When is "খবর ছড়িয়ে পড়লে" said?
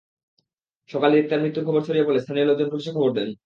1.67-2.23